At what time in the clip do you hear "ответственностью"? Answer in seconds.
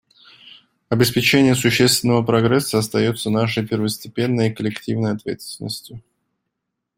5.13-6.01